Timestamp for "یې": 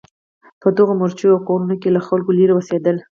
1.89-1.95